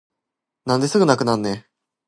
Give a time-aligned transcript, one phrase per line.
[0.65, 1.65] なんですぐなくなるねん